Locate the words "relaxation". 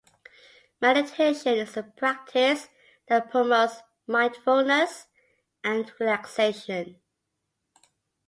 5.99-6.99